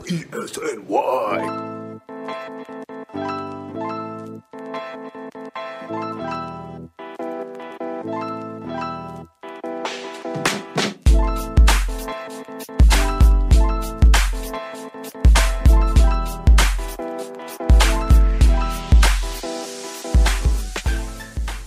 [0.00, 1.70] PSNY.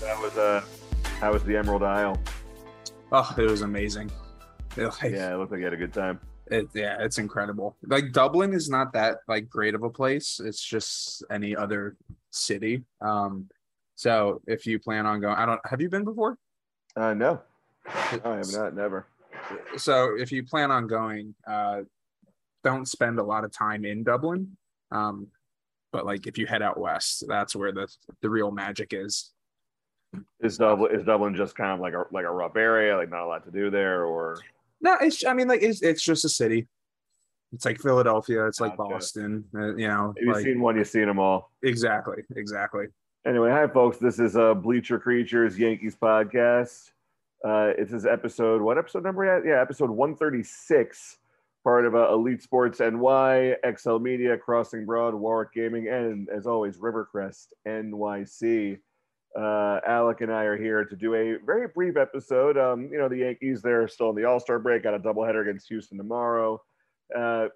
[0.01, 0.63] That was uh,
[1.19, 2.21] how was the Emerald Isle?
[3.11, 4.11] Oh, it was amazing.
[4.75, 6.19] It, like, Yeah, it looked like you had a good time.
[6.53, 7.75] It, yeah, it's incredible.
[7.87, 10.39] Like Dublin is not that like great of a place.
[10.43, 11.97] It's just any other
[12.29, 12.83] city.
[13.01, 13.49] Um,
[13.95, 15.59] so if you plan on going, I don't.
[15.65, 16.37] Have you been before?
[16.95, 17.41] Uh, no,
[17.87, 19.07] I have not, never.
[19.77, 21.81] So if you plan on going, uh,
[22.63, 24.55] don't spend a lot of time in Dublin.
[24.91, 25.27] Um,
[25.91, 27.87] but like if you head out west, that's where the
[28.21, 29.31] the real magic is.
[30.39, 33.23] Is Dublin is Dublin just kind of like a like a rough area, like not
[33.23, 34.37] a lot to do there, or
[34.83, 35.25] No, it's.
[35.25, 36.67] I mean, like it's it's just a city.
[37.53, 38.45] It's like Philadelphia.
[38.47, 38.93] It's like Gotcha.
[38.95, 39.45] Boston.
[39.55, 41.51] Uh, you know, if you've like seen one, you've seen them all.
[41.63, 42.87] exactly, exactly.
[43.25, 43.97] Anyway, hi folks.
[43.97, 46.91] This is uh, Bleacher Creatures Yankees podcast.
[47.45, 49.25] Uh, it is this episode what episode number?
[49.25, 49.45] At?
[49.45, 51.17] Yeah, episode one thirty six.
[51.63, 56.77] Part of uh, Elite Sports NY, XL Media, Crossing Broad, Warwick Gaming, and as always,
[56.77, 58.79] Rivercrest NYC.
[59.37, 62.57] Uh, Alec and I are here to do a very brief episode.
[62.57, 65.41] Um, you know, the Yankees, they're still in the All Star break, got a doubleheader
[65.41, 66.61] against Houston tomorrow.
[67.15, 67.47] Uh,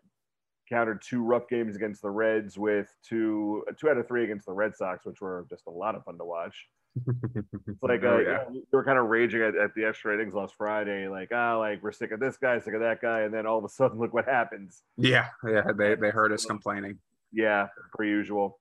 [0.70, 4.54] countered two rough games against the Reds with two two out of three against the
[4.54, 6.68] Red Sox, which were just a lot of fun to watch.
[7.06, 10.14] It's like uh, Oh, you know, we were kind of raging at, at the extra
[10.14, 13.22] innings last Friday, like ah, like we're sick of this guy, sick of that guy,
[13.22, 14.84] and then all of a sudden, look what happens.
[14.98, 15.64] Yeah, yeah.
[15.78, 17.00] They they heard us complaining.
[17.32, 18.60] Yeah, per usual.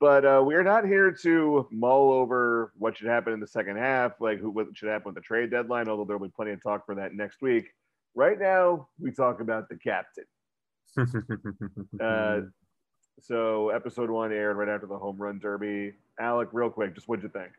[0.00, 3.78] But uh, we are not here to mull over what should happen in the second
[3.78, 5.88] half, like who what should happen with the trade deadline.
[5.88, 7.68] Although there will be plenty of talk for that next week.
[8.14, 10.24] Right now, we talk about the captain.
[12.00, 12.42] Uh,
[13.20, 15.92] so episode one aired right after the home run derby.
[16.20, 17.50] Alec, real quick, just what'd you think?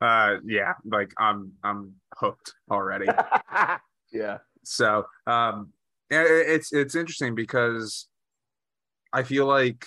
[0.00, 0.74] uh, yeah.
[0.84, 3.06] Like I'm I'm hooked already.
[4.12, 4.38] yeah.
[4.64, 5.72] So um,
[6.10, 8.08] it's it's interesting because
[9.12, 9.86] I feel like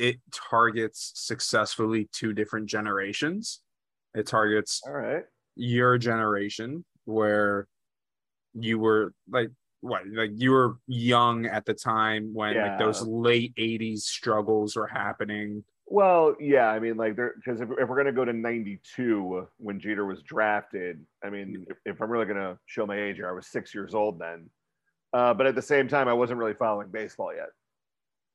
[0.00, 3.60] it targets successfully two different generations.
[4.14, 5.24] It targets All right.
[5.56, 7.68] your generation where
[8.54, 9.50] you were like
[9.82, 14.86] what like you were young at the time when like those late 80s struggles were
[14.88, 19.46] happening Well, yeah, I mean, like, there because if, if we're gonna go to '92
[19.58, 23.28] when Jeter was drafted, I mean, if, if I'm really gonna show my age here,
[23.28, 24.48] I was six years old then.
[25.12, 27.50] Uh, but at the same time, I wasn't really following baseball yet.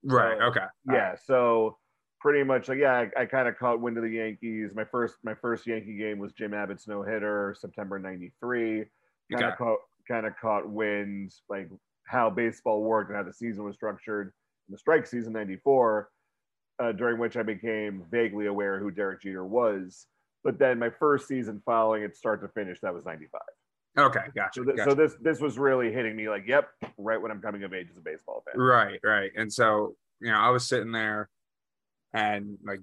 [0.06, 1.78] Right So, okay Yeah, so
[2.20, 4.72] pretty much like yeah, I, I kind of caught wind of the Yankees.
[4.74, 8.86] My first my first Yankee game was Jim Abbott's no hitter, September '93.
[9.32, 9.56] Kind of Okay.
[9.58, 11.70] caught kind of caught wind like
[12.08, 14.34] how baseball worked and how the season was structured
[14.68, 16.10] in the strike season '94,
[16.80, 20.08] uh, during which I became vaguely aware who Derek Jeter was.
[20.44, 23.42] But then my first season following it, start to finish, that was '95.
[23.98, 24.90] Okay gotcha, So, th- gotcha.
[24.92, 27.88] so this this was really hitting me like, yep, right when I'm coming of age
[27.92, 28.60] as a baseball fan.
[28.62, 31.30] right right and so you know i was sitting there
[32.14, 32.80] and like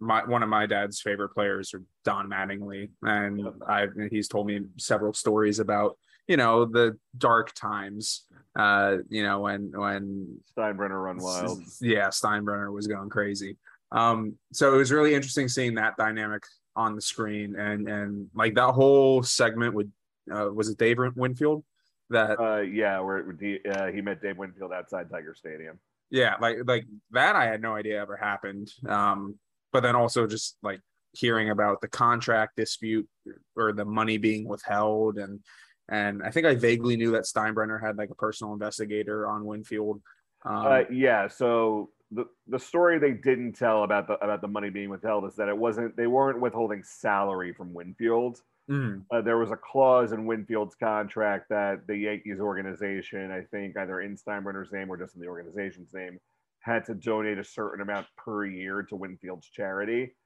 [0.00, 4.60] my one of my dad's favorite players are don mattingly and i he's told me
[4.76, 5.96] several stories about
[6.28, 8.24] you know the dark times
[8.58, 11.62] uh you know when when Steinbrenner run wild.
[11.80, 13.56] yeah steinbrenner was going crazy
[13.92, 16.42] um so it was really interesting seeing that dynamic
[16.76, 19.90] on the screen and and like that whole segment with
[20.32, 21.64] uh was it dave winfield
[22.10, 23.26] that Uh, yeah, where
[23.70, 25.78] uh, he met Dave Winfield outside Tiger Stadium.
[26.10, 29.38] yeah like like that i had no idea ever happened um
[29.72, 30.80] but then also just like
[31.12, 33.08] hearing about the contract dispute
[33.56, 35.40] or the money being withheld and
[35.88, 40.02] and i think i vaguely knew that steinbrenner had like a personal investigator on winfield
[40.44, 44.70] um, uh, yeah, so the the story they didn't tell about the about the money
[44.70, 48.40] being withheld is that it wasn't they weren't withholding salary from Winfield.
[48.70, 53.76] Mm, Uh, there was a clause in Winfield's contract that the Yankees organization, I think
[53.76, 56.18] either in Steinbrenner's name or just in the organization's name,
[56.60, 60.16] had to donate a certain amount per year to Winfield's charity,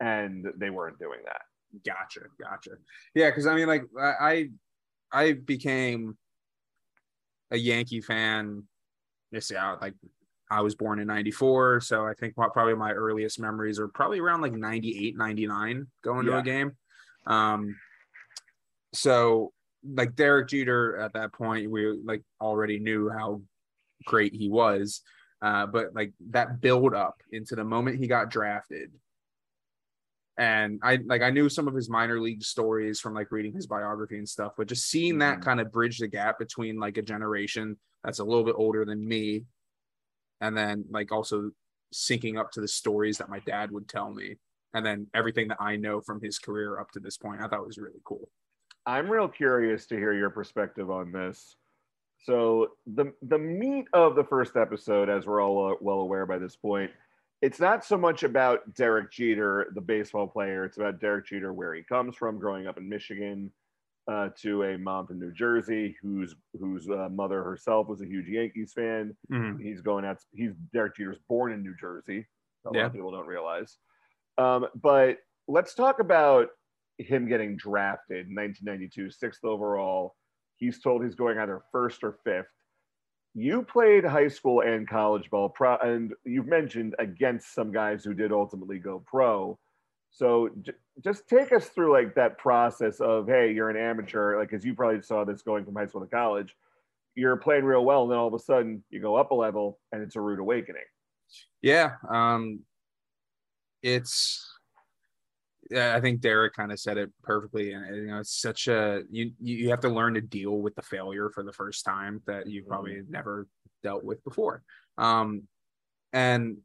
[0.00, 1.42] and they weren't doing that.
[1.84, 2.72] Gotcha, gotcha.
[3.14, 4.50] Yeah, because I mean, like I,
[5.12, 6.16] I became
[7.50, 8.64] a Yankee fan.
[9.30, 9.94] Yes, yeah, like
[10.50, 14.40] I was born in '94, so I think probably my earliest memories are probably around
[14.40, 16.72] like '98, '99, going to a game.
[17.28, 17.76] Um,
[18.92, 19.52] so
[19.84, 23.42] like Derek Jeter at that point, we like already knew how
[24.04, 25.02] great he was.
[25.40, 28.90] Uh, but like that build up into the moment he got drafted
[30.38, 33.66] and I like I knew some of his minor league stories from like reading his
[33.66, 35.42] biography and stuff, but just seeing that Mhm.
[35.42, 39.06] kind of bridge the gap between like a generation that's a little bit older than
[39.06, 39.44] me
[40.40, 41.50] and then like also
[41.92, 44.36] syncing up to the stories that my dad would tell me,
[44.74, 47.66] and then everything that I know from his career up to this point, I thought
[47.66, 48.28] was really cool.
[48.86, 51.56] I'm real curious to hear your perspective on this.
[52.24, 56.38] So the the meat of the first episode, as we're all uh, well aware by
[56.38, 56.90] this point,
[57.42, 60.64] it's not so much about Derek Jeter, the baseball player.
[60.64, 63.52] It's about Derek Jeter, where he comes from, growing up in Michigan,
[64.10, 68.26] uh, to a mom from New Jersey, whose whose uh, mother herself was a huge
[68.28, 69.16] Yankees fan.
[69.30, 69.62] Mhm.
[69.62, 70.18] He's going out.
[70.32, 72.26] He's Derek Jeter's born in New Jersey.
[72.64, 72.86] A lot Yeah.
[72.86, 73.78] of people don't realize.
[74.38, 75.18] Um, but
[75.48, 76.48] let's talk about
[76.98, 80.14] him getting drafted in 1992, sixth overall.
[80.56, 82.46] He's told he's going either first or fifth.
[83.34, 88.14] You played high school and college ball, pro, and you've mentioned against some guys who
[88.14, 89.58] did ultimately go pro.
[90.10, 90.72] So j-
[91.04, 94.74] just take us through like that process of hey, you're an amateur, like as you
[94.74, 96.56] probably saw this going from high school to college.
[97.14, 99.78] You're playing real well, and then all of a sudden you go up a level,
[99.92, 100.82] and it's a rude awakening.
[101.62, 102.60] Yeah, um,
[103.82, 104.44] it's.
[105.76, 109.32] I think Derek kind of said it perfectly, and you know, it's such a you
[109.38, 112.64] you have to learn to deal with the failure for the first time that you
[112.64, 113.46] probably never
[113.82, 114.62] dealt with before,
[114.96, 115.42] um,
[116.14, 116.56] and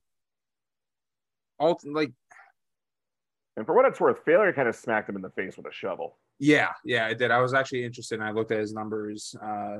[1.59, 2.13] all like
[3.57, 5.71] And for what it's worth, failure kind of smacked him in the face with a
[5.73, 6.17] shovel.
[6.39, 7.29] Yeah, yeah, I did.
[7.29, 8.19] I was actually interested.
[8.19, 9.35] And I looked at his numbers.
[9.41, 9.77] Uh,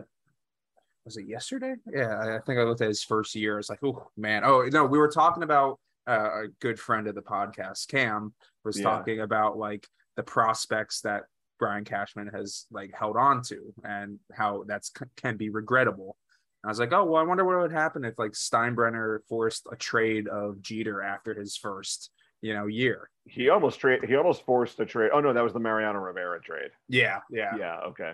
[1.06, 1.76] was it yesterday?
[1.92, 3.58] Yeah, I- I think I looked at his first year.
[3.58, 4.44] It's like, oh man.
[4.46, 8.34] Oh no, we were talking about uh, a good friend of the podcast, Cam,
[8.64, 8.84] was Yeah.
[8.84, 11.24] talking about like the prospects that
[11.60, 16.18] Brian Cashman has like held on to and how that's can be regrettable.
[16.62, 19.68] And I was like, oh well, I wonder what would happen if like Steinbrenner forced
[19.72, 22.12] a trade of Jeter after his first,
[22.42, 23.10] you know, year.
[23.26, 24.04] He almost trade.
[24.04, 25.12] He almost forced a trade.
[25.14, 26.72] Oh no, that was the Mariano Rivera trade.
[26.90, 27.56] Yeah, yeah.
[27.58, 27.78] Yeah.
[27.88, 28.14] Okay.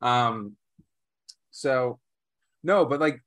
[0.00, 0.56] Um,
[1.50, 1.98] so
[2.62, 3.22] no, but like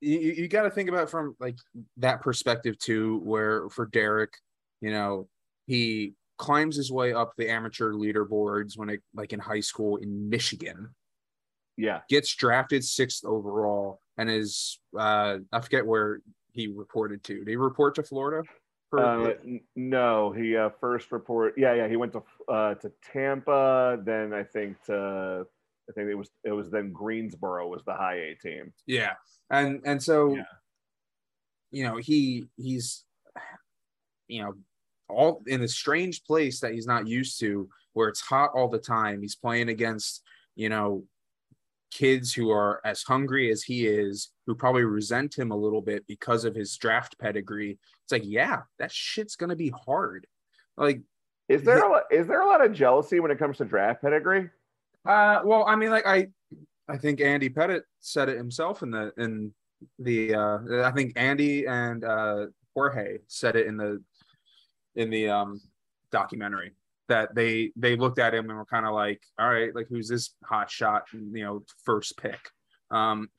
[0.00, 1.56] you, you got to think about it from like
[1.98, 4.32] that perspective too, where for Derek,
[4.80, 5.28] you know,
[5.66, 10.28] he climbs his way up the amateur leaderboards when it like in high school in
[10.28, 10.90] Michigan,
[11.76, 12.00] Yeah.
[12.08, 16.20] gets drafted sixth overall, and is uh I forget where
[16.52, 17.38] he reported to.
[17.38, 18.46] Did he report to Florida?
[18.90, 19.34] For, Uh,
[19.74, 21.54] no, he uh, first report.
[21.56, 21.88] Yeah, yeah.
[21.88, 23.98] He went to uh, to Tampa.
[24.04, 25.46] Then I think to
[25.88, 28.72] I think it was it was then Greensboro was the high A team.
[28.86, 29.14] Yeah.
[29.50, 30.44] And and so Yeah.
[31.70, 33.04] you know, he he's
[34.28, 34.54] you know,
[35.08, 38.78] all in a strange place that he's not used to where it's hot all the
[38.78, 39.20] time.
[39.20, 40.22] He's playing against,
[40.56, 41.04] you know,
[41.90, 46.06] kids who are as hungry as he is, who probably resent him a little bit
[46.06, 47.78] because of his draft pedigree.
[48.04, 50.26] It's like, yeah, that shit's gonna be hard.
[50.76, 51.02] Like
[51.48, 54.48] Is there a is there a lot of jealousy when it comes to draft pedigree?
[55.04, 56.28] Uh, well, I mean, like I,
[56.88, 59.52] I think Andy Pettitte said it himself in the in
[59.98, 60.34] the.
[60.34, 64.02] Uh, I think Andy and uh, Jorge said it in the
[64.96, 65.60] in the um
[66.10, 66.72] documentary
[67.08, 70.08] that they they looked at him and were kind of like, all right, like who's
[70.08, 72.40] this hot shot, you know, first pick.
[72.90, 73.28] Um,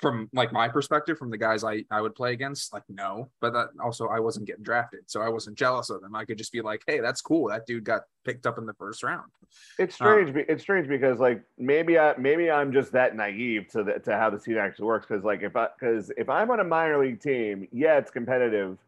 [0.00, 3.52] from like my perspective, from the guys I I would play against, like no, but
[3.52, 6.14] that also I wasn't getting drafted, so I wasn't jealous of them.
[6.14, 7.48] I could just be like, hey, that's cool.
[7.48, 9.30] That dude got picked up in the first round.
[9.78, 10.34] It's um, strange.
[10.34, 14.16] be it's strange because like maybe I maybe I'm just that naive to the, to
[14.16, 15.06] how the scene actually works.
[15.06, 18.78] Because like if I because if I'm on a minor league team, yeah, it's competitive.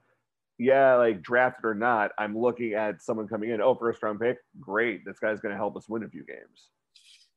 [0.59, 3.63] Yeah, like drafted or not, I'm looking at someone coming in.
[3.63, 5.07] Oh, first round pick, great.
[5.07, 6.69] This guy's going to help us win a few games.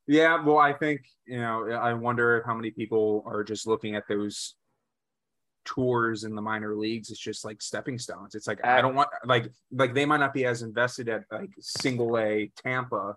[0.08, 1.70] Yeah, well, I think you know.
[1.72, 4.56] I wonder how many people are just looking at those
[5.66, 7.10] tours in the minor leagues.
[7.10, 8.36] It's just like stepping stones.
[8.36, 11.52] It's like I don't want like like they might not be as invested at like
[11.60, 13.16] single A Tampa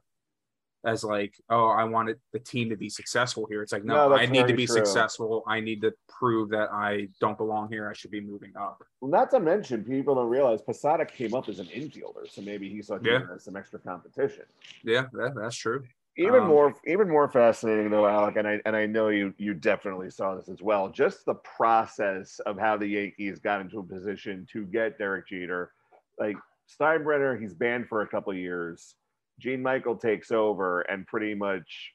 [0.85, 3.63] as like oh I wanted the team to be successful here.
[3.63, 4.77] It's like no, No, I need to be true.
[4.77, 5.43] successful.
[5.49, 7.91] I need to prove that I don't belong here.
[7.91, 8.85] I should be moving up.
[9.01, 12.69] Well, not to mention, people don't realize Posada came up as an infielder, so maybe
[12.69, 13.23] he saw Yeah.
[13.39, 14.45] some extra competition.
[14.85, 15.83] Yeah, that, that's true.
[16.19, 19.53] Even Um, more, even more fascinating though, Alec, and I and I know you you
[19.53, 20.89] definitely saw this as well.
[20.89, 25.73] Just the process of how the Yankees got into a position to get Derek Jeter,
[26.19, 26.37] like
[26.69, 28.95] Steinbrenner, he's banned for a couple of years.
[29.39, 31.93] Gene Michael takes over and pretty much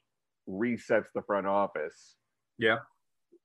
[0.47, 2.15] resets the front office.
[2.57, 2.77] Yeah.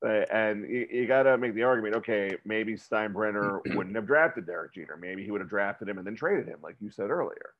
[0.04, 1.96] Uh, and you, you got to make the argument.
[1.96, 4.98] Okay, maybe Steinbrenner wouldn't have drafted Derek Jeter.
[5.00, 7.54] Maybe he would have drafted him and then traded him, like you said earlier.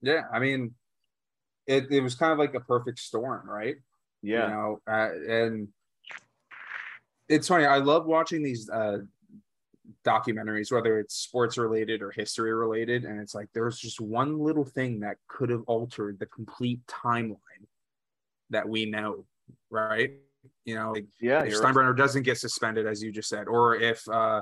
[0.00, 0.74] Yeah, I mean,
[1.66, 3.76] it it was kind of like a perfect storm, right?
[4.22, 4.46] Yeah.
[4.48, 5.68] you know uh, and
[7.28, 9.00] it's funny i love watching these uh
[10.02, 14.64] documentaries whether it's sports related or history related and it's like there's just one little
[14.64, 17.66] thing that could have altered the complete timeline
[18.48, 19.26] that we know
[19.70, 20.12] right
[20.64, 24.06] You know, like Yeah, if Steinbrenner doesn't get suspended, as you just said, or if
[24.08, 24.40] uh,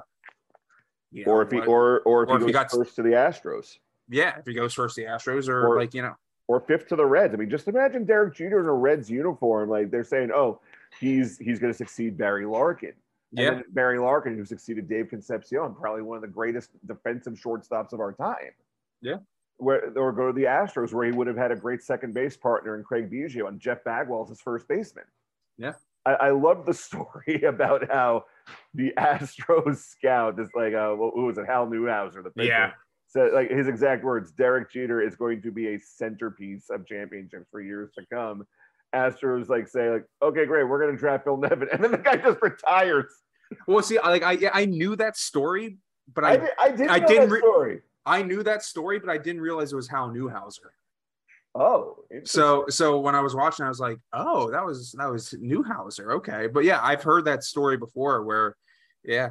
[1.10, 3.02] you or if he what- or or if or he if he got- first to
[3.02, 6.14] the Astros yeah, if he goes first to the Astros, or, Or- like you know,
[6.52, 7.32] or fifth to the Reds.
[7.32, 9.70] I mean, just imagine Derek Jeter in a Reds uniform.
[9.70, 10.60] Like they're saying, oh,
[11.00, 12.92] he's he's going to succeed Barry Larkin.
[13.32, 18.00] Yeah, Barry Larkin, who succeeded Dave Concepcion, probably one of the greatest defensive shortstops of
[18.00, 18.52] our time.
[19.00, 19.16] Yeah.
[19.56, 22.36] Where, or go to the Astros, where he would have had a great second base
[22.36, 25.04] partner in Craig Biggio and Jeff Bagwell as his first baseman.
[25.56, 25.72] Yeah.
[26.04, 28.26] I, I love the story about how
[28.74, 32.72] the Astros scout, is like, uh, who was it, Hal Newhouser, the pitcher, Yeah.
[33.12, 37.46] Said like his exact words: Derek Jeter is going to be a centerpiece of championships
[37.50, 38.46] for years to come.
[38.94, 42.16] Astros like say like, okay, great, we're gonna draft Phil Nevin, and then the guy
[42.16, 43.12] just retires.
[43.66, 45.76] Well, see, like I I knew that story,
[46.14, 47.80] but I, I did, I didn't I know didn't that re- story.
[48.06, 50.70] I knew that story, but I didn't realize it was Hal Newhouser.
[51.54, 51.96] Oh.
[52.24, 56.14] So so when I was watching, I was like, oh, that was that was Newhouser.
[56.16, 58.22] Okay, but yeah, I've heard that story before.
[58.22, 58.56] Where,
[59.04, 59.30] yeah,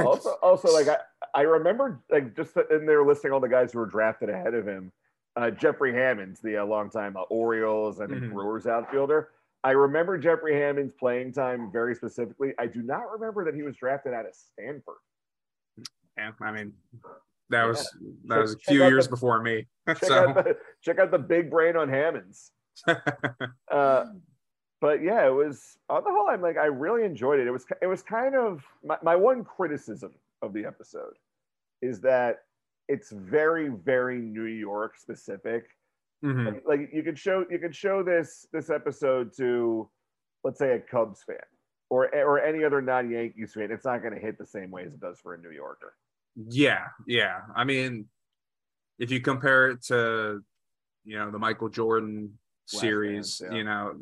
[0.00, 0.98] also, also like I,
[1.36, 4.66] I remember like just in there listing all the guys who were drafted ahead of
[4.66, 4.90] him.
[5.36, 8.32] Uh, Jeffrey Hammonds, the uh, longtime uh, Orioles and Mhm.
[8.32, 9.28] Brewers outfielder.
[9.62, 12.54] I remember Jeffrey Hammond's playing time very specifically.
[12.58, 14.96] I do not remember that he was drafted out of Stanford.
[16.16, 16.30] yeah.
[16.40, 16.72] I mean,
[17.50, 17.84] that was
[18.24, 19.66] that Check- was a few years the- before me.
[19.88, 22.50] Check so out the check out the big brain on Hammonds.
[23.70, 24.04] Uh,
[24.80, 26.28] but yeah, it was on the whole.
[26.28, 27.46] I'm like, I really enjoyed it.
[27.46, 30.12] It was it was kind of my, my one criticism
[30.42, 31.14] of the episode
[31.82, 32.36] is that
[32.88, 35.66] it's very very New York specific.
[36.24, 36.46] Mhm.
[36.46, 39.90] Like, like you could show you could show this this episode to
[40.44, 41.36] let's say a Cubs fan
[41.90, 43.70] or or any other non Yankees fan.
[43.70, 45.94] It's not going to hit the same way as it does for a New Yorker.
[46.36, 47.40] Yeah, yeah.
[47.54, 48.06] I mean,
[48.98, 50.42] if you compare it to,
[51.04, 53.56] you know, the Michael Jordan series, Dance, yeah.
[53.56, 53.94] you know,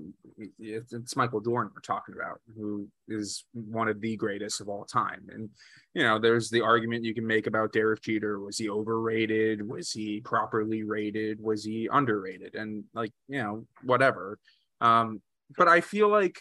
[0.59, 4.85] it's, it's Michael Jordan we're talking about, who is one of the greatest of all
[4.85, 5.27] time.
[5.33, 5.51] And,
[5.93, 8.41] you know, there's the argument you can make about Derek Jeter.
[8.41, 9.69] Was he overrated?
[9.69, 11.41] Was he properly rated?
[11.41, 12.55] Was he underrated?
[12.55, 14.39] And, like, you know, whatever.
[14.81, 15.21] Um,
[15.57, 16.41] but I feel like,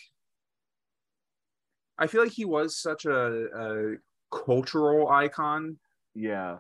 [2.00, 3.96] I feel like he was such a, a
[4.32, 5.78] cultural icon
[6.16, 6.58] Yeah,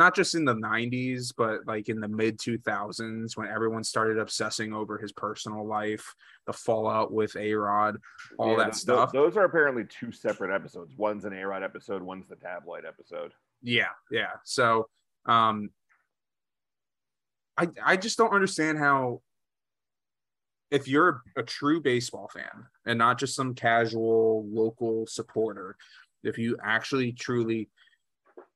[0.00, 4.72] not just in the 90s but like in the mid 2000s when everyone started obsessing
[4.72, 6.14] over his personal life
[6.46, 7.96] the fallout with a-rod
[8.38, 10.94] all Yeah, that th- th- stuff those are apparently two separate episodes.
[10.96, 12.02] One's an A Rod episode.
[12.02, 13.32] One's the tabloid episode.
[13.62, 14.88] yeah yeah so
[15.26, 15.68] um
[17.58, 19.20] i i just don't understand how
[20.70, 25.76] if you're a true baseball fan and not just some casual local supporter
[26.22, 27.68] if you actually truly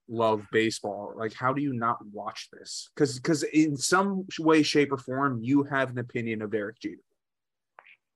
[0.09, 4.93] love baseball like how do you not watch this because because in some way shape
[4.93, 7.01] or form you have an opinion of derek jeter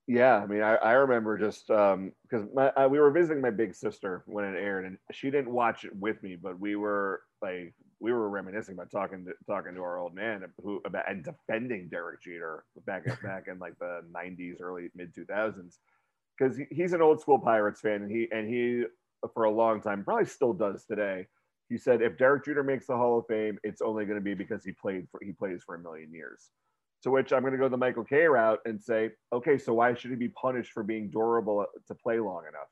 [0.09, 3.51] Yeah, I mean, I, I remember just um because my I, we were visiting my
[3.51, 7.21] big sister when it aired, and she didn't watch it with me, but we were
[7.43, 11.23] like we were reminiscing about talking to talking to our old man who about and
[11.23, 15.77] defending Derek Jeter back back in like the '90s, early mid 2000s,
[16.37, 18.85] because he, he's an old school Pirates fan, and he and he
[19.35, 21.27] for a long time probably still does today.
[21.69, 24.33] He said if Derek Jeter makes the Hall of Fame, it's only going to be
[24.33, 26.49] because he played for he plays for a million years.
[27.03, 29.93] To which I'm going to go the Michael K route and say, okay, so why
[29.93, 32.67] should he be punished for being durable to play long enough?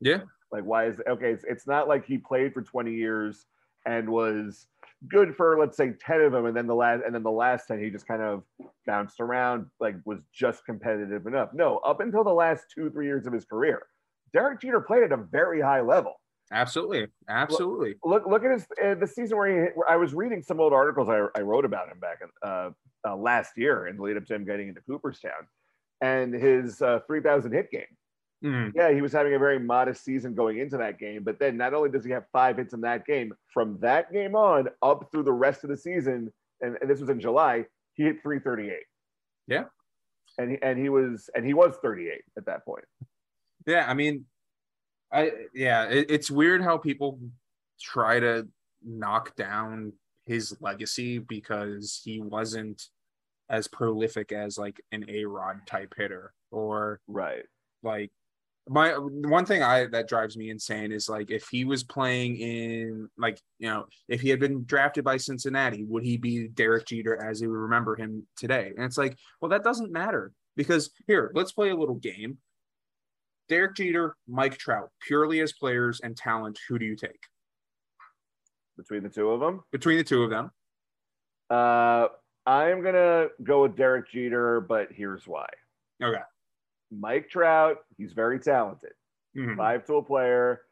[0.00, 0.20] yeah
[0.52, 1.30] Like, why is okay?
[1.30, 3.46] It's, it's not like he played for 20 years
[3.86, 4.66] and was
[5.08, 7.68] good for let's say 10 of them, and then the last and then the last
[7.68, 8.42] 10 he just kind of
[8.84, 11.50] bounced around, like was just competitive enough.
[11.54, 13.86] No, up until the last two three years of his career,
[14.32, 16.14] Derek Jeter played at a very high level
[16.52, 20.42] absolutely absolutely look look at his uh, the season where he where I was reading
[20.42, 22.70] some old articles I, I wrote about him back in, uh,
[23.06, 25.46] uh, last year in the lead up to him getting into Cooperstown
[26.00, 27.84] and his uh, 3000 hit game.
[28.42, 28.72] Mhm.
[28.74, 31.74] Yeah, he was having a very modest season going into that game, but then not
[31.74, 35.24] only does he have five hits in that game, from that game on up through
[35.24, 38.78] the rest of the season, and, and this was in July, he hit 338.
[39.46, 39.64] Yeah.
[40.38, 42.84] And he, and he was and he was 38 at that point.
[43.66, 44.24] Yeah, I mean,
[45.12, 47.18] I yeah, it, it's weird how people
[47.80, 48.46] try to
[48.84, 49.92] knock down
[50.26, 52.82] his legacy because he wasn't
[53.48, 57.44] as prolific as like an A Rod type hitter or Right.
[57.82, 58.10] like
[58.68, 63.08] my one thing I that drives me insane is like if he was playing in
[63.18, 67.20] like you know if he had been drafted by Cincinnati would he be Derek Jeter
[67.20, 71.52] as we remember him today and it's like well that doesn't matter because here let's
[71.52, 72.38] play a little game
[73.50, 77.20] Derek Jeter Mike Trout purely as players and talent who do you take
[78.78, 79.62] Between the two of them.
[79.72, 80.50] between the two of them
[81.50, 82.06] Uh,
[82.46, 85.48] I'm gonna go with Derek Jeter, but here's why.
[86.02, 86.22] okay
[86.92, 88.92] Mike Trout, he's very talented,
[89.36, 89.56] Mhm.
[89.56, 90.62] five tool player.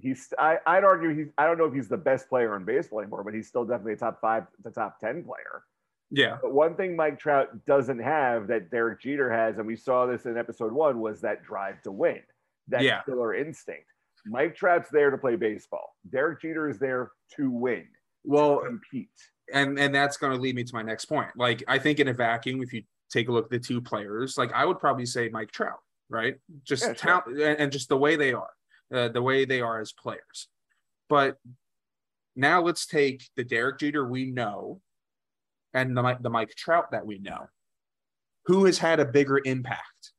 [0.00, 3.00] He's I, I'd argue he's I don't know if he's the best player in baseball
[3.00, 5.64] anymore, but he's still definitely a top five, the top ten player.
[6.10, 6.38] Yeah.
[6.42, 10.26] But one thing Mike Trout doesn't have that Derek Jeter has, and we saw this
[10.26, 12.20] in episode one, was that drive to win,
[12.68, 13.02] that Yeah.
[13.02, 13.86] killer instinct.
[14.26, 15.96] Mike Trout's there to play baseball.
[16.10, 17.86] Derek Jeter is there to win,
[18.24, 19.08] Well, compete.
[19.52, 21.30] and and that's going to lead me to my next point.
[21.36, 24.36] Like I think in a vacuum, if you take a look at the two players,
[24.36, 25.78] like I would probably say Mike Trout,
[26.10, 26.36] right?
[26.64, 27.22] Just Yeah, sure.
[27.28, 28.50] and, and just the way they are,
[28.92, 30.48] uh, the way they are as players.
[31.08, 31.38] But
[32.36, 34.80] now let's take the Derek Jeter we know,
[35.74, 37.48] and the Mike- the Mike Trout that we know.
[38.46, 40.12] Who has had a bigger impact?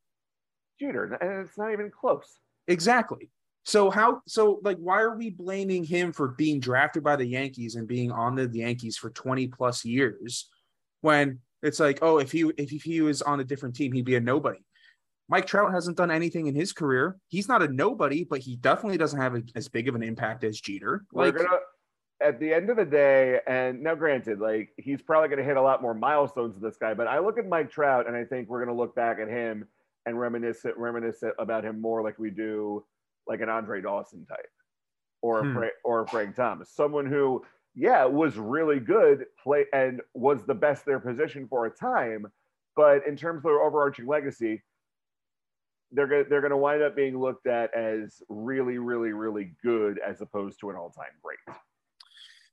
[0.79, 2.37] Jeter, and it's not even close.
[2.67, 3.29] Exactly.
[3.63, 7.75] So how so like why are we blaming him for being drafted by the Yankees
[7.75, 10.49] and being on the Yankees for 20 plus years
[11.01, 14.15] when it's like, oh, if he if he was on a different team, he'd be
[14.15, 14.59] a nobody.
[15.29, 17.17] Mike Trout hasn't done anything in his career.
[17.27, 20.43] He's not a nobody, but he definitely doesn't have a, as big of an impact
[20.43, 21.05] as Jeter.
[21.13, 21.57] We're Like, gonna
[22.21, 25.61] at the end of the day, and now granted, like he's probably gonna hit a
[25.61, 28.49] lot more milestones than this guy, but I look at Mike Trout and I think
[28.49, 29.67] we're gonna look back at him
[30.05, 32.83] and reminisce reminisce about him more like we do
[33.27, 34.49] like an Andre Dawson type
[35.21, 35.53] or a Hmm.
[35.53, 37.43] Fra- or a Frank Thomas, someone who
[37.75, 42.25] yeah was really good play and was the best their position for a time,
[42.75, 44.61] but in terms of their overarching legacy,
[45.91, 50.21] they're gonna they're gonna wind up being looked at as really really really good as
[50.21, 51.37] opposed to an all time great.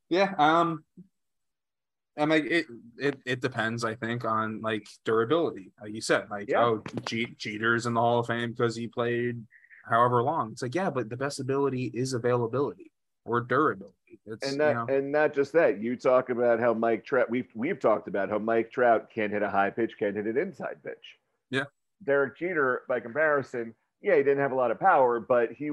[0.08, 0.34] Yeah.
[0.38, 0.84] Um.
[2.18, 2.66] I mean, it,
[2.98, 3.84] it it depends.
[3.84, 5.72] I think on like durability.
[5.80, 6.64] Like you said, like Yeah.
[6.64, 9.44] oh, Jeter's in the Hall of Fame because he played
[9.88, 10.52] however long.
[10.52, 12.90] It's like yeah, but the best ability is availability
[13.24, 13.94] or durability.
[14.26, 15.80] It's and that you know, and not just that.
[15.80, 17.30] You talk about how Mike Trout.
[17.30, 20.36] We've we've talked about how Mike Trout can't hit a high pitch, can't hit an
[20.36, 21.16] inside pitch.
[21.50, 21.64] Yeah.
[22.04, 25.70] Derek Jeter, by comparison, yeah, he didn't have a lot of power, but he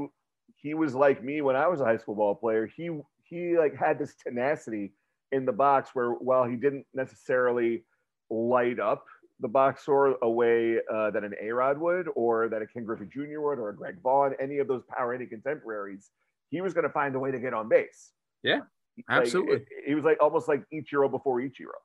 [0.57, 2.65] he was like me when I was a high school ball player.
[2.65, 2.89] He
[3.25, 4.93] he like had this tenacity
[5.31, 7.83] in the box where while he didn't necessarily
[8.29, 9.05] light up
[9.41, 12.85] the box score a way uh, that an A Rod would, or that a Ken
[12.85, 13.41] Griffey Jr.
[13.41, 16.09] would, or a Greg Vaughn, any of those power hitting contemporaries,
[16.51, 18.13] he was going to find a way to get on base.
[18.43, 18.61] Yeah,
[18.97, 19.55] Like, absolutely.
[19.57, 21.75] it- he was like almost like Ichiro before Ichiro.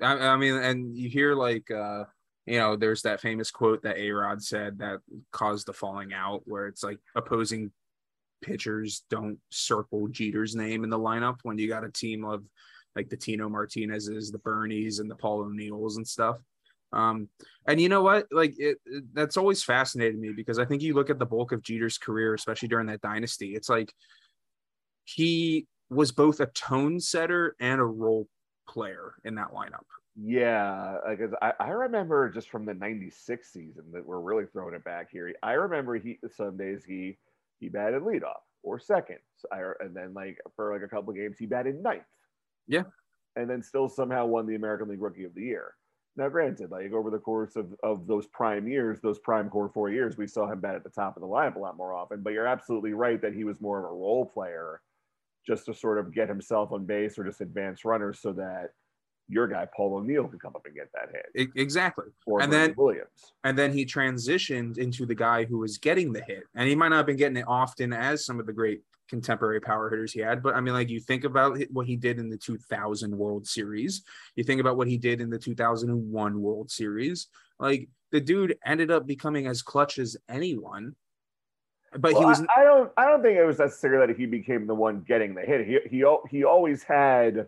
[0.00, 2.04] I, I mean, and you hear like uh,
[2.46, 5.00] you know, there's that famous quote that A Rod said that
[5.32, 7.72] caused the falling out, where it's like opposing
[8.44, 12.44] pitchers don't circle Jeter's name in the lineup when you got a team of
[12.94, 16.36] like the Tino Martinez's, the Bernies, and the Paul O'Neills and stuff.
[16.92, 17.28] Um,
[17.66, 18.26] and you know what?
[18.30, 21.50] Like it, it- that's always fascinated me because I think you look at the bulk
[21.52, 23.54] of Jeter's career, especially during that dynasty.
[23.54, 23.92] It's like
[25.04, 28.28] he was both a tone setter and a role
[28.68, 29.84] player in that lineup.
[30.16, 34.84] Yeah, because I, I remember just from the '96 season that we're really throwing it
[34.84, 35.34] back here.
[35.42, 37.18] I remember he some days he
[37.60, 39.18] he batted leadoff or second,
[39.52, 42.02] and then like for like a couple of games he batted ninth.
[42.66, 42.84] Yeah.
[43.36, 45.74] and then still somehow won the American League Rookie of the Year.
[46.16, 49.90] Now, granted, like over the course of, of those prime years, those prime core four
[49.90, 52.22] years, we saw him bat at the top of the lineup a lot more often.
[52.22, 54.80] But you're absolutely right that he was more of a role player,
[55.46, 58.70] just to sort of get himself on base or just advance runners so that
[59.28, 62.06] your guy Paul O'Neill could come up and get that hit, exactly.
[62.26, 63.32] or And Bernie then- Williams.
[63.42, 66.44] And then he transitioned into the guy who was getting the hit.
[66.54, 69.60] And he might not have been getting it often as some of the great contemporary
[69.60, 70.42] power hitters he had.
[70.42, 74.02] But I mean, like you think about what he did in the 2000 World Series,
[74.36, 77.28] you think about what he did in the 2001 World Series.
[77.58, 80.94] Like the dude ended up becoming as clutch as anyone.
[81.96, 82.90] But he was I, I don't.
[82.96, 85.64] I don't think it was necessarily that he became the one getting the hit.
[85.64, 87.46] He he he always had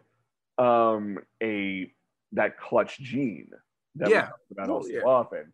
[0.58, 1.92] um a
[2.32, 3.50] that clutch gene
[3.96, 4.30] that Yeah.
[4.50, 5.00] we talk about so yeah.
[5.02, 5.52] often.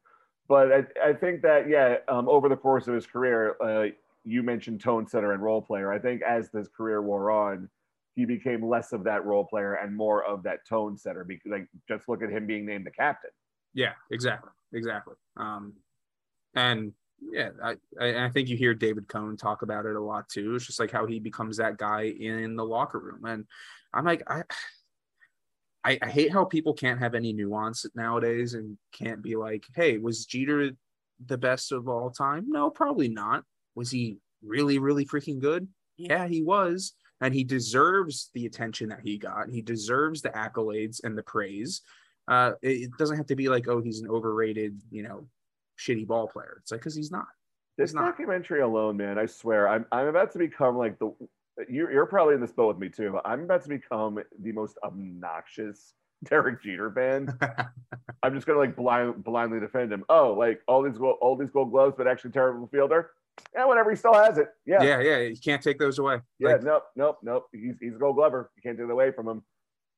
[0.49, 3.87] But I, I think that yeah, um, over the course of his career, uh,
[4.25, 5.93] you mentioned tone setter and role player.
[5.93, 7.69] I think as his career wore on,
[8.15, 11.25] he became less of that role player and more of that tone setter.
[11.25, 13.31] Because like just look at him being named the captain.
[13.75, 15.15] Yeah, exactly, exactly.
[15.37, 15.75] Um,
[16.55, 16.93] and
[17.31, 20.55] yeah, I, I I think you hear David Cone talk about it a lot too.
[20.57, 23.47] It's just like how he becomes that guy in the locker room, and
[23.95, 24.43] I'm like, I,
[25.85, 29.99] I, I hate how people can't have any nuance nowadays and can't be like, hey,
[29.99, 30.71] was Jeter
[31.27, 32.47] the best of all time?
[32.49, 33.45] No, probably not.
[33.75, 35.67] Was he really, really freaking good?
[35.97, 36.93] Yeah, he was.
[37.21, 39.49] And he deserves the attention that he got.
[39.51, 41.83] He deserves the accolades and the praise
[42.29, 45.27] uh it, it doesn't have to be like oh he's an overrated you know
[45.77, 47.27] shitty ball player it's like because he's not
[47.77, 48.05] This not.
[48.05, 51.13] documentary alone, man, I swear, I'm I'm about to become like the
[51.69, 54.79] you're, you're probably in this boat with me too, I'm about to become the most
[54.85, 57.37] obnoxious Derek Jeter fan.
[58.23, 60.05] I'm just gonna like blind, blindly defend him.
[60.09, 63.11] Oh, like all these gold, all these gold gloves, but actually terrible fielder.
[63.55, 63.91] Yeah, whatever.
[63.91, 64.49] He still has it.
[64.67, 65.19] Yeah, yeah, yeah.
[65.19, 66.21] You can't take those away.
[66.39, 66.53] yeah.
[66.53, 67.47] Like, nope, nope, nope.
[67.53, 68.51] He's he's a gold glover.
[68.57, 69.43] You can't take it away from him.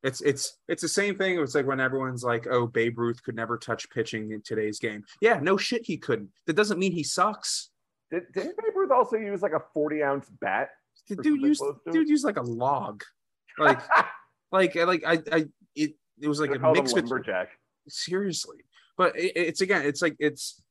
[0.02, 1.38] it's it's it's the same thing.
[1.38, 5.04] It's like when everyone's like, "Oh, Babe Ruth could never touch pitching in today's game."
[5.20, 6.30] Yeah, no shit, he couldn't.
[6.46, 7.70] That doesn't mean he sucks.
[8.10, 10.70] Did did Babe Ruth also use like a 40 ounce bat?
[11.08, 11.92] Dude used close to it?
[11.92, 13.02] dude used like a log,
[13.58, 13.80] like
[14.52, 17.48] like like I I it it was like They a mix between lumberjack.
[17.88, 18.58] seriously
[18.96, 20.62] but it, it's again it's like it's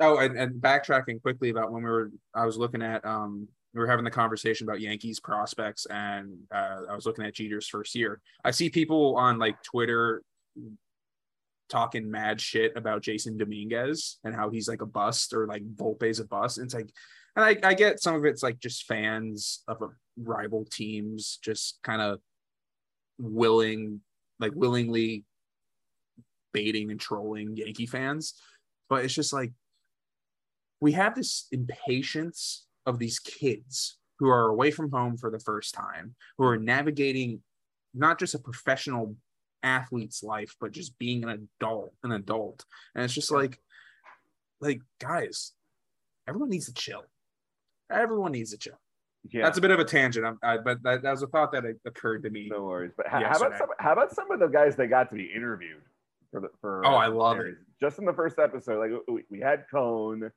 [0.00, 3.80] oh and, and backtracking quickly about when we were i was looking at um we
[3.80, 7.94] were having the conversation about yankees prospects and uh, i was looking at jeter's first
[7.94, 10.22] year i see people on like twitter
[11.68, 16.20] talking mad shit about jasson dominguez and how he's like a bust or like volpe's
[16.20, 16.90] a bust and it's like
[17.36, 21.78] and I, I get some of it's like just fans of a rival teams just
[21.84, 22.18] kind of
[23.18, 24.00] willing
[24.40, 25.24] like willingly
[26.52, 28.34] baiting and trolling Yankee fans.
[28.88, 29.52] But it's just like
[30.80, 35.74] we have this impatience of these kids who are away from home for the first
[35.74, 37.40] time, who are navigating
[37.94, 39.16] not just a professional
[39.62, 42.64] athlete's life, but just being an adult, an adult.
[42.94, 43.58] And it's just like,
[44.60, 45.52] like guys,
[46.26, 47.04] everyone needs to chill.
[47.90, 48.78] Everyone needs to chill.
[49.30, 49.42] Yeah.
[49.44, 51.64] That's a bit of a tangent, I'm, I, but that, that was a thought that
[51.84, 52.48] occurred to me.
[52.50, 52.92] No worries.
[52.96, 53.68] But how, how about some?
[53.78, 55.82] How about some of the guys that got to be interviewed
[56.30, 56.86] for the for?
[56.86, 57.56] Oh, I love series?
[57.80, 60.30] Just in the first episode, like we, we had Cone.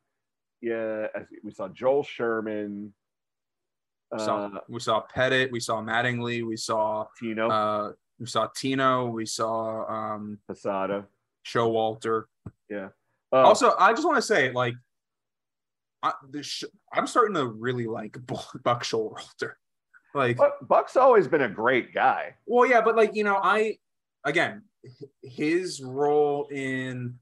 [0.61, 1.07] Yeah,
[1.43, 2.93] we saw Joel Sherman.
[4.11, 8.47] We Uh, saw, we saw Pettitte, we saw Mattingly, we saw Tino uh, we saw
[8.55, 11.07] Tino, we saw um, Posada.
[11.43, 12.25] Showalter.
[12.71, 12.87] Oh,
[13.33, 14.75] Also, I just want to say, like,
[16.03, 19.53] I, the sh- I'm starting to really like Bu- Buck Showalter.
[20.13, 22.35] Like, Buck's always been a great guy.
[22.45, 23.77] well, yeah, but like, you know, I
[24.23, 24.63] again,
[25.23, 27.15] his role in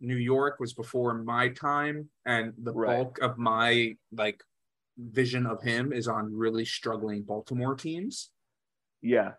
[0.00, 2.96] New York was before my time, and the Right.
[2.96, 4.42] bulk of my like
[4.98, 8.30] vision of him is on really struggling Baltimore teams.
[9.02, 9.32] Yeah,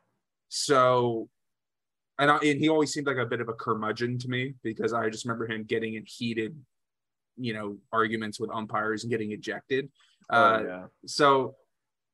[0.50, 1.30] So,
[2.20, 4.94] and, I, and he always seemed like a bit of a curmudgeon to me because
[4.94, 6.56] I just remember him getting in heated,
[7.38, 9.90] you know, arguments with umpires and getting ejected.
[10.30, 10.86] Uh, oh, yeah.
[11.06, 11.56] So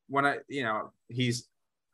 [0.08, 1.48] when I, you know, he's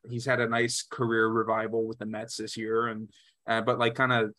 [0.10, 3.10] he's had a nice career revival with the Mets this year, and
[3.48, 4.32] uh, but like kind of.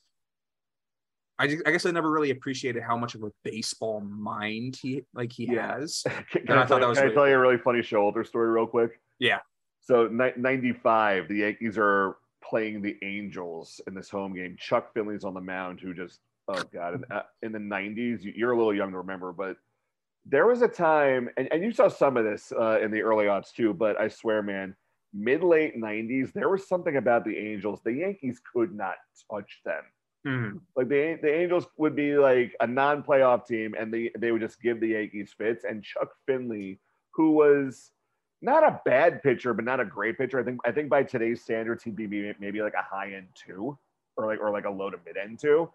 [1.41, 5.31] I, I guess I never really appreciated how much of a baseball mind he like
[5.31, 5.77] he Yeah.
[5.79, 6.03] has.
[6.33, 7.79] Can, And I I, thought tell, that was can I tell you a really funny
[7.79, 9.01] Showalter story real quick?
[9.21, 9.39] Yeah.
[9.81, 14.57] So ni- 95, the Yankees are playing the Angels in this home game.
[14.59, 18.33] Chuck Finley's on the mound, who just oh god, in, uh, in the 90s, you-
[18.35, 19.57] you're a little young to remember, but
[20.25, 23.29] there was a time, and, and you saw some of this uh, in the early
[23.29, 23.73] odds too.
[23.75, 24.75] But I swear, man,
[25.15, 27.81] mid late 90s, there was something about the Angels.
[27.85, 28.97] The Yankees could not
[29.31, 29.85] touch them.
[30.27, 30.61] Mhm.
[30.77, 34.61] Like the the Angels would be like a non-playoff team, and they they would just
[34.61, 35.65] give the Yankees fits.
[35.65, 36.81] And Chuck Finley,
[37.13, 37.93] who was
[38.41, 40.39] not a bad pitcher, but not a great pitcher.
[40.39, 43.77] I think I think by today's standards, he'd be maybe, like a high end two,
[44.17, 45.71] or like or like a low to mid end two.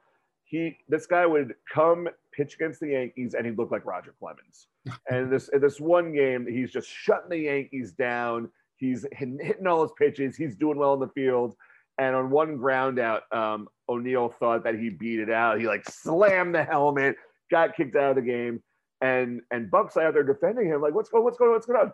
[0.46, 4.68] He this guy would come pitch against the Yankees, and he'd look like Roger Clemens.
[5.10, 8.50] and this in this one game, he's just shutting the Yankees down.
[8.78, 10.36] He's hitting, hitting all his pitches.
[10.36, 11.56] He's doing well in the field.
[12.00, 15.60] And on one ground out, um, O'Neill thought that he beat it out.
[15.60, 17.16] He like slammed the helmet,
[17.52, 18.64] got kicked out of the game,
[19.02, 21.80] and and Buck's out there defending him, like, what's going, what's going on, what's going
[21.80, 21.92] on?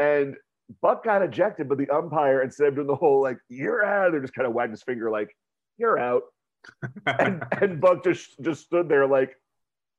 [0.00, 0.36] And
[0.80, 4.20] Buck got ejected, but the umpire, instead of doing the whole like, you're out, they're
[4.20, 5.36] just kind of wagged his finger like,
[5.78, 6.22] you're out.
[7.06, 9.34] And and Buck just just stood there like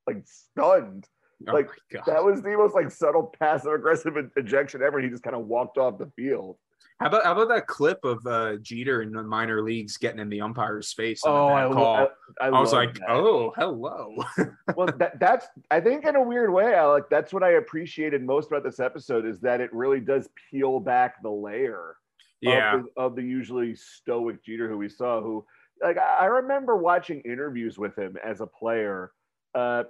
[0.05, 1.07] like stunned.
[1.47, 1.69] Oh Like.
[2.05, 4.99] That was the most like subtle passive aggressive ejection ever.
[4.99, 6.57] He just kind of walked off the field.
[7.01, 10.29] How about how about that clip of uh, Jeter in the minor leagues getting in
[10.29, 11.21] the umpire's face?
[11.25, 11.95] Oh, I, lo- call.
[12.39, 13.09] I, I, I was like, that.
[13.09, 14.23] oh, hello.
[14.75, 17.05] well, that, that's I think in a weird way, Alec.
[17.09, 21.23] That's what I appreciated most about this episode is that it really does peel back
[21.23, 21.95] the layer
[22.39, 25.21] yeah, of, the, of the usually stoic Jeter who we saw.
[25.21, 25.43] Who
[25.81, 29.11] like I I remember watching interviews with him as a player.
[29.55, 29.85] Uh,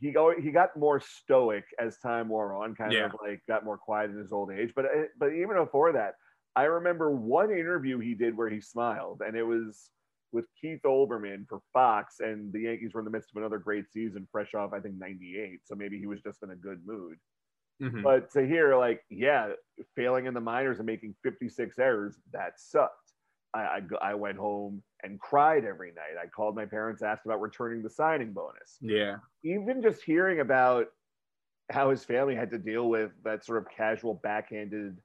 [0.00, 3.06] he he got more stoic as time wore on, kind Yeah.
[3.06, 4.72] of like got more quiet in his old age.
[4.74, 6.14] But uh, but even before that,
[6.54, 9.90] I remember one interview he did where he smiled, and it was
[10.32, 13.90] with Keith Olbermann for Fox, and the Yankees were in the midst of another great
[13.90, 15.60] season, fresh off I think '98.
[15.64, 17.18] So maybe he was just in a good mood.
[17.82, 18.02] Mhm.
[18.02, 19.52] But to hear like, yeah,
[19.94, 23.05] failing in the minors and making 56 errors, that sucked.
[23.56, 26.20] I, I, I went home and cried every night.
[26.22, 28.76] I called my parents, asked about returning the signing bonus.
[28.80, 30.86] yeah, Even just hearing about
[31.70, 34.98] how his family had to deal with that sort of casual, backhanded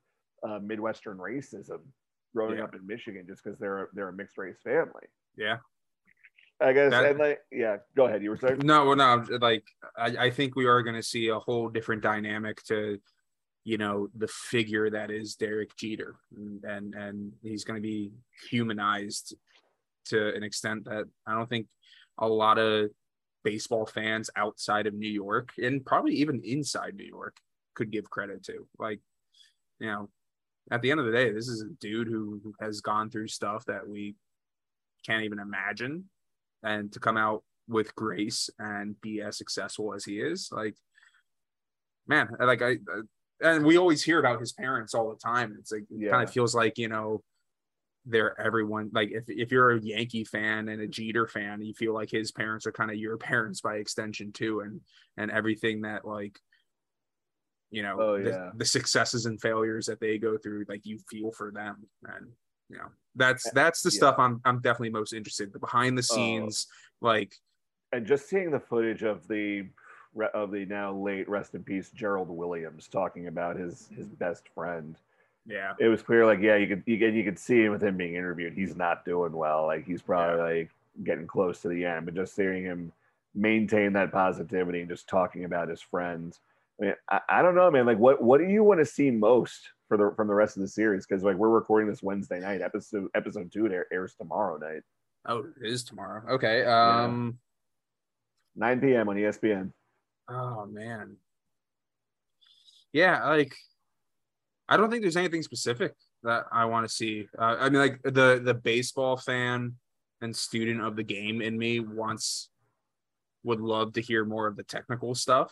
[0.48, 1.80] uh, Midwestern racism
[2.36, 2.66] growing Yeah.
[2.66, 5.06] up in Michigan just because they're they're a mixed race family.
[5.38, 5.58] Yeah.
[6.60, 8.22] I guess That- and like yeah, go ahead.
[8.24, 9.64] You were saying No, well, no, like
[9.98, 13.00] I, I think we are going to see a whole different dynamic to,
[13.64, 18.12] you know, the figure that is Derek Jeter, and and, and he's going to be
[18.50, 19.36] humanized
[20.06, 21.68] to an extent that I don't think
[22.18, 22.90] a lot of
[23.44, 27.38] baseball fans outside of New York and probably even inside New York
[27.76, 28.68] could give credit to.
[28.78, 29.00] Like,
[29.80, 30.10] you know,
[30.72, 33.66] at the end of the day, this is a dude who has gone through stuff
[33.66, 34.16] that we
[35.06, 36.06] can't even imagine
[36.64, 40.76] and to come out with grace and be as successful as he is like
[42.08, 42.76] man like i
[43.42, 46.10] and we always hear about his parents all the time it's like it Yeah.
[46.10, 47.22] kind of feels like you know
[48.06, 51.94] they're everyone like if, if you're a yankee fan and a jeter fan you feel
[51.94, 54.82] like his parents are kind of your parents by extension too and
[55.18, 56.40] and everything that like
[57.70, 58.52] you know Oh, the, yeah.
[58.56, 62.32] the successes and failures that they go through like you feel for them and
[62.70, 63.98] you know that's that's the Yeah.
[63.98, 66.16] stuff i'm i'm definitely most interested the behind the Oh.
[66.16, 66.68] scenes
[67.02, 67.36] like
[67.94, 69.68] and just seeing the footage of the
[70.34, 74.98] of the now late rest in peace Gerald Williams talking about his his best friend.
[75.46, 77.98] yeah It was clear, like yeah, you could you could you could see with him
[77.98, 79.66] being interviewed, he's not doing well.
[79.66, 80.70] Like he's probably like
[81.04, 82.92] getting close to the end, but just seeing him
[83.34, 86.40] maintain that positivity and just talking about his friends.
[86.80, 87.86] I mean, I, I don't know, man.
[87.86, 90.62] Like, what what do you want to see most for the from the rest of
[90.62, 91.06] the series?
[91.06, 92.62] Because like we're recording this Wednesday night.
[92.62, 94.84] Episode episode two air, airs tomorrow night,
[95.28, 97.38] oh it is tomorrow okay um
[98.56, 99.08] 9 p.m.
[99.10, 99.72] on ESPN.
[100.30, 101.18] Oh man.
[102.94, 103.56] Yeah like
[104.68, 107.28] i don't think there's anything specific that i want to see.
[107.38, 109.76] Uh, i mean like the the baseball fan
[110.22, 112.50] and student of the game in me wants
[113.44, 115.52] would love to hear more of the technical stuff.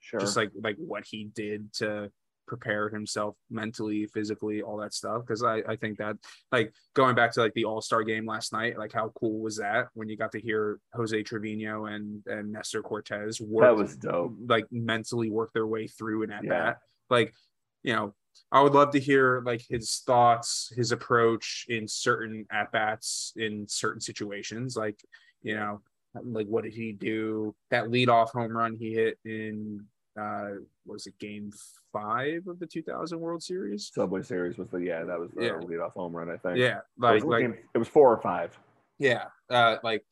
[0.00, 0.20] Sure.
[0.20, 2.10] just like like what he did to
[2.46, 6.16] prepare himself mentally physically all that stuff because I, I think that
[6.52, 9.88] like going back to like the all-star game last night like how cool was that
[9.94, 14.34] when you got to hear jose trevino and and nestor cortes work that was dope.
[14.48, 16.50] like mentally work their way through an at Yeah.
[16.50, 16.78] bat
[17.10, 17.34] like
[17.82, 18.14] you know
[18.52, 23.66] i would love to hear like his thoughts his approach in certain at bats in
[23.68, 25.00] certain situations like
[25.42, 25.80] you know
[26.24, 29.84] like what did he do that leadoff home run he hit in
[30.20, 30.48] uh
[30.86, 31.50] was it game
[31.92, 35.52] five of the 2000 world series Subway Series was the yeah, that was the Yeah.
[35.52, 36.58] leadoff home run, I think.
[36.58, 38.58] yeah It like was, like game- it was four or five.
[38.98, 40.04] yeah uh like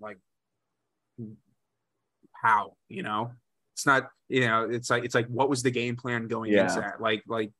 [0.00, 0.18] like
[2.42, 3.30] how you know
[3.74, 6.62] it's not you know it's like it's like what was the game plan going Yeah.
[6.62, 7.52] into that like like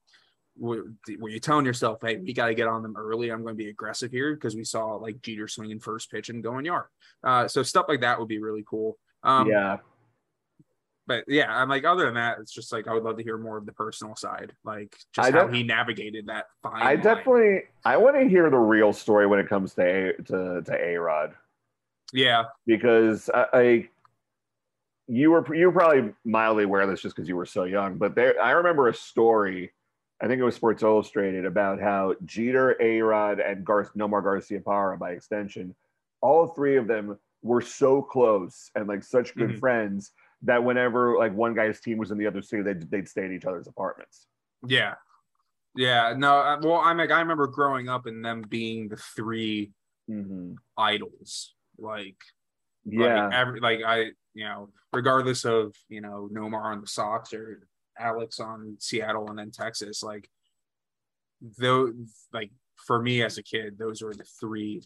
[0.59, 3.55] were, were you telling yourself hey we got to get on them early i'm going
[3.55, 6.87] to be aggressive here because we saw like jeter swinging first pitch and going yard
[7.25, 9.79] uh so stuff like that would be really cool um yeah,
[11.11, 13.37] but yeah i'm like other than that it's just like i would love to hear
[13.37, 17.03] more of the personal side like just I how he navigated that fine I line.
[17.03, 20.73] definitely I want to hear the real story when it comes to a, to to
[20.81, 21.35] A Rod
[22.13, 23.89] yeah because I, I
[25.09, 27.99] you were you were probably mildly aware of this just because you were so young,
[27.99, 29.73] but there I remember a story.
[30.23, 34.99] I think it was Sports Illustrated about how Jeter, A Rod, and Gar- Nomar Garciaparra,
[35.01, 35.75] by extension,
[36.21, 39.59] all three of them were so close and like such good Mhm.
[39.59, 40.13] friends
[40.43, 43.31] that whenever like one guy's team was in the other city, they'd, they'd stay at
[43.31, 44.27] each other's apartments.
[44.67, 44.95] Yeah.
[45.77, 46.15] Yeah.
[46.17, 49.73] No, uh, well, I'm like, I remember growing up and them being the three
[50.11, 50.55] Mm-hmm.
[50.77, 51.55] idols.
[51.79, 52.17] Like,
[52.85, 53.97] Yeah, like, every, like I,
[54.35, 59.39] you know, regardless of, you know, Nomar on the Sox or Alex on Seattle and
[59.39, 60.29] then Texas, like,
[61.59, 61.93] though,
[62.33, 64.83] like, for me as a kid, those were the three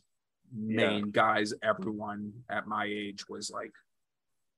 [0.55, 3.73] main guys everyone at my age was like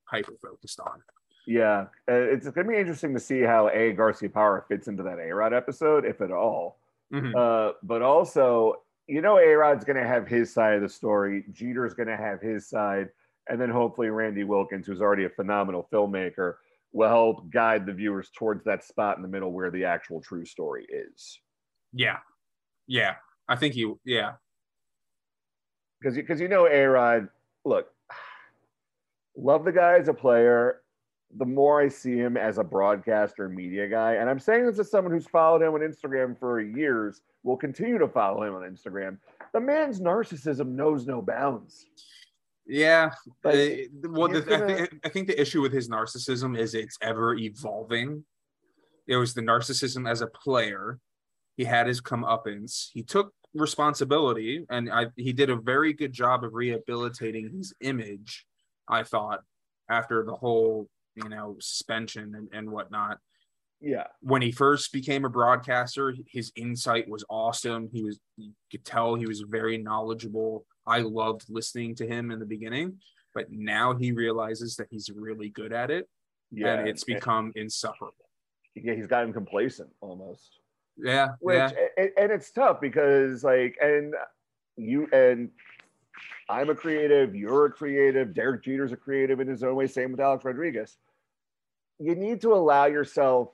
[0.07, 1.03] hyper focused on.
[1.47, 5.21] Yeah, uh, it's going to be interesting to see how A Garciaparra fits into that
[5.21, 6.81] A Rod episode, if at all.
[7.13, 7.35] Mhm.
[7.37, 11.45] Uh, but also, you know, A Rod's going to have his side of the story.
[11.53, 13.11] Jeter's going to have his side,
[13.49, 16.57] and then hopefully Randy Wilkins, who's already a phenomenal filmmaker,
[16.93, 20.45] will help guide the viewers towards that spot in the middle where the actual true
[20.45, 21.41] story is.
[21.93, 22.19] Yeah.
[22.89, 23.17] Yeah.
[23.49, 24.33] I think you, yeah.
[26.01, 27.29] Because because you know, A Rod,
[27.65, 27.89] look,
[29.37, 30.83] love the guy as a player.
[31.39, 34.91] The more I see him as a broadcaster media guy, and I'm saying this as
[34.91, 39.19] someone who's followed him on Instagram for years, will continue to follow him on Instagram.
[39.53, 41.87] The man's narcissism knows no bounds.
[42.67, 43.11] Yeah.
[43.45, 46.99] Like, well, the, gonna- I, think, I think the issue with his narcissism is it's
[47.03, 48.25] ever evolving.
[49.07, 50.99] It was the narcissism as a player.
[51.57, 52.89] He had his comeuppance.
[52.93, 58.45] He took responsibility, and I, he did a very good job of rehabilitating his image.
[58.89, 59.41] I thought
[59.91, 63.19] after the whole, you know, suspension and, and whatnot.
[63.79, 64.07] Yeah.
[64.21, 67.91] when he first became a broadcaster, his insight was awesome.
[67.93, 70.65] He was you could tell he was very knowledgeable.
[70.87, 72.99] I loved listening to him in the beginning,
[73.35, 76.09] but now he realizes that he's really good at it
[76.51, 76.73] Yeah.
[76.79, 78.31] and it's become insufferable.
[78.75, 80.59] yeah, he's gotten complacent almost.
[80.97, 84.15] Yeah, Which yeah, and, and it's tough because like and
[84.79, 85.51] you and
[86.49, 90.13] I'm a creative, you're a creative, Derek Jeter's a creative in his own way, same
[90.13, 90.97] with Alex Rodriguez.
[91.99, 93.49] You need to allow yourself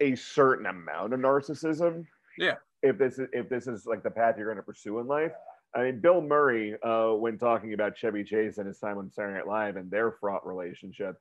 [0.00, 2.04] a certain amount of narcissism.
[2.38, 2.54] Yeah.
[2.82, 5.32] If this is if this is like the path you're going to pursue in life.
[5.74, 9.34] I mean, Bill Murray, uh, when talking about Chevy Chase and his time on Saturday
[9.34, 11.16] Night Live and their fraught relationship,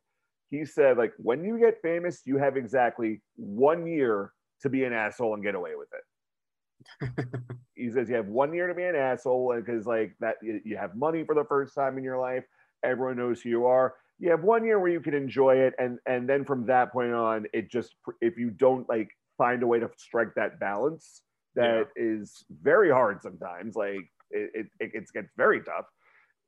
[0.50, 4.94] he said, like, when you get famous, you have exactly one year to be an
[4.94, 7.26] asshole and get away with it.
[7.80, 10.96] he says you have one year to be an asshole because like that you, have
[10.96, 12.44] money for the first time in your life.
[12.84, 13.96] Everyone knows who you are.
[14.20, 17.14] You have one year where you can enjoy it, and and then from that point
[17.14, 21.22] on, it just if you don't like find a way to strike that balance,
[21.56, 23.76] that is very hard sometimes.
[23.76, 25.86] Like it it, it gets, very tough.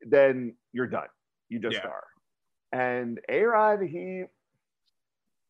[0.01, 1.07] Then you're done.
[1.49, 1.89] You just Yeah.
[1.89, 2.03] are.
[2.73, 4.23] And A Rod, he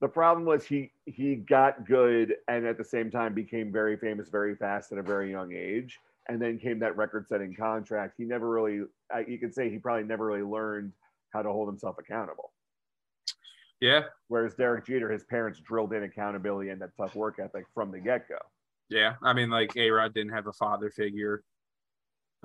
[0.02, 4.30] the problem was he he got good and at the same time became very famous
[4.30, 8.16] very fast at a very young age and then came that record-setting contract.
[8.18, 8.82] He never really
[9.14, 10.92] I, you could say he probably never really learned
[11.32, 12.52] how to hold himself accountable.
[13.80, 17.92] Yeah, whereas derek jeter his parents drilled in accountability and that tough work ethic from
[17.92, 18.38] the get-go.
[18.90, 19.14] Yeah.
[19.24, 21.44] I mean, like A Rod didn't have a father figure.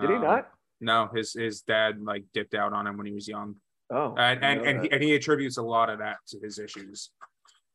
[0.01, 0.51] did he Um, not?
[0.81, 3.57] No, his his dad like dipped out on him when he was young,
[3.91, 7.11] oh and and and he, and he attributes a lot of that to his issues.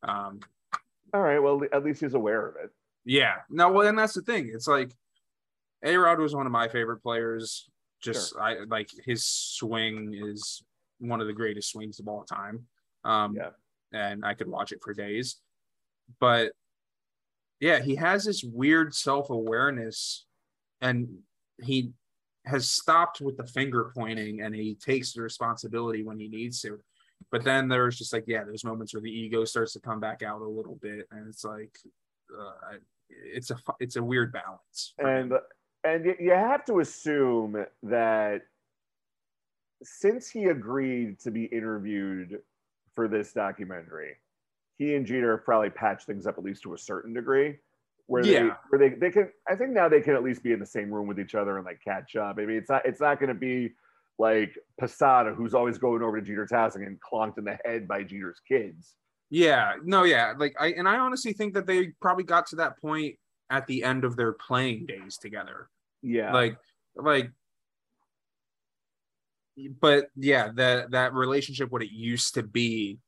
[0.02, 0.40] Um,
[1.14, 2.70] all right well at least he's aware of it
[3.04, 3.36] Yeah.
[3.50, 4.50] No, well, and that's the thing.
[4.52, 4.92] It's like
[5.84, 7.68] A Rod was one of my favorite players.
[8.00, 10.62] Just I like his swing is
[10.98, 12.66] one of the greatest swings of all time.
[13.04, 13.50] Um Yeah.
[13.92, 15.40] and I could watch it for days.
[16.20, 16.52] But
[17.60, 20.26] yeah, he has this weird self-awareness
[20.80, 21.18] and
[21.62, 21.92] he
[22.44, 26.80] has stopped with the finger pointing and he takes the responsibility when he needs to.
[27.30, 30.22] But then there's just like, yeah, there's moments where the ego starts to come back
[30.22, 31.78] out a little bit, and it's like,
[32.38, 32.76] uh,
[33.10, 34.94] it's a it's a weird balance.
[34.98, 35.32] and
[35.84, 38.42] and you have to assume that
[39.82, 42.40] since he agreed to be interviewed
[42.94, 44.16] for this documentary
[44.78, 47.58] he and jeter have probably patched things up at least to a certain degree
[48.06, 48.54] where they Yeah.
[48.68, 50.92] where they, they can i think now they can at least be in the same
[50.92, 53.28] room with each other and like catch up i mean it's not it's not going
[53.28, 53.72] to be
[54.22, 57.88] like Posada, who's always going over to Jeter's house and getting clonked in the head
[57.88, 58.94] by Jeter's kids.
[59.30, 62.80] yeah, no, yeah, like I and I honestly think that they probably got to that
[62.80, 63.16] point
[63.50, 65.68] at the end of their playing days together.
[66.02, 66.32] Yeah.
[66.32, 66.56] Like,
[66.94, 67.30] like,
[69.80, 72.98] but yeah, that that relationship, what it used to be,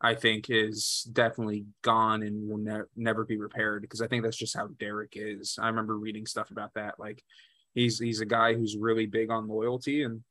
[0.00, 4.36] I think, is definitely gone and will ne- never be repaired because I think that's
[4.36, 5.58] just how Derek is.
[5.60, 6.94] I remember reading stuff about that.
[6.98, 7.22] Like,
[7.74, 10.22] he's he's a guy who's really big on loyalty, and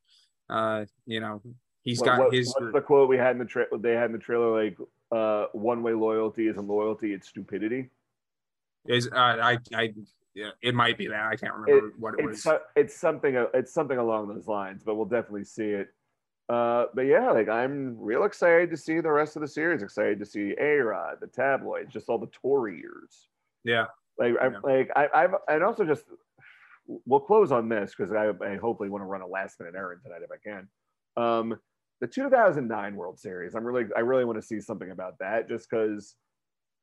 [0.50, 1.42] uh, you know,
[1.82, 2.54] he's got what- his.
[2.74, 4.78] the quote we had in the tra- they had in the trailer like
[5.12, 7.90] uh one way loyalty isn't loyalty it's stupidity
[8.88, 9.94] Is uh, I I
[10.36, 12.44] yeah, it might be that I can't remember what it it's was.
[12.44, 15.94] so- it's something it's something along those lines but we'll definitely see it
[16.50, 20.20] uh but yeah like i'm real excited to see the rest of the series excited
[20.20, 23.30] to see a rod the tabloids just all the Torre years
[23.64, 23.86] Yeah,
[24.18, 24.60] like I, Yeah.
[24.64, 26.04] like I, I've and also just
[27.06, 30.02] we'll close on this because I, I hopefully want to run a last minute errand
[30.04, 30.68] tonight if I can.
[31.16, 31.60] Um,
[32.00, 33.56] the 2009 World Series.
[33.56, 36.16] I'm really I really want to see something about that just because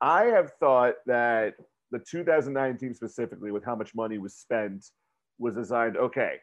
[0.01, 1.55] I have thought that
[1.91, 4.85] the 2009 team specifically, with how much money was spent,
[5.39, 5.97] was designed.
[5.97, 6.37] Okay,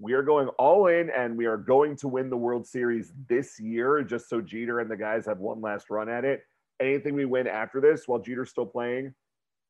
[0.00, 3.58] we are going all in and we are going to win the World Series this
[3.58, 6.42] year, just so Jeter and the guys have one last run at it.
[6.80, 9.14] Anything we win after this, while Jeter's still playing,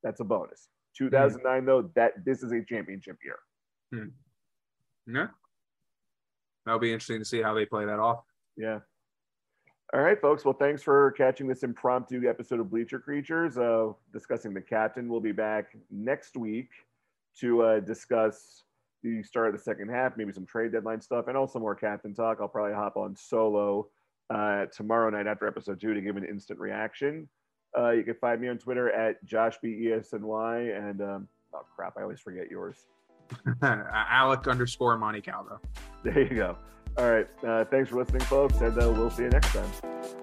[0.03, 0.69] that's a bonus.
[0.97, 3.39] 2009 though, that this is a championship year.
[5.07, 5.27] yeah.
[6.65, 8.23] That'll be interesting to see how they play that off.
[8.55, 8.79] Yeah.
[9.93, 10.43] All right, folks.
[10.43, 15.07] Well, thanks for catching this impromptu episode of Bleacher Creatures, uh, discussing the captain.
[15.07, 16.69] We'll be back next week
[17.39, 18.63] to uh, discuss
[19.03, 22.13] the start of the second half, maybe some trade deadline stuff, and also more captain
[22.13, 22.39] talk.
[22.41, 23.87] I'll probably hop on solo
[24.33, 27.27] uh, tomorrow night after episode two to give an instant reaction.
[27.77, 31.01] Uh, you can find me on Twitter at Josh B E S N Y, and
[31.01, 32.87] um, oh crap, I always forget yours.
[33.63, 35.59] Alec underscore Monte Calvo.
[36.03, 36.57] There you go.
[36.97, 37.27] All right.
[37.43, 40.22] Uh, thanks for listening, folks, and uh, we'll see you next time.